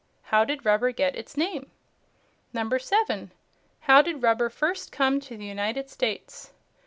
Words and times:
How 0.33 0.43
did 0.45 0.65
rubber 0.65 0.91
get 0.91 1.15
its 1.15 1.37
name? 1.37 1.69
7. 2.53 3.31
How 3.81 4.01
did 4.01 4.23
rubber 4.23 4.49
first 4.49 4.91
come 4.91 5.19
to 5.19 5.37
the 5.37 5.45
United 5.45 5.91
States? 5.91 6.53